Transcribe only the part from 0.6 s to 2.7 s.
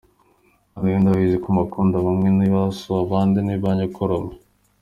Bavandimwe ndabizi ko mubakunda bamwe ni ba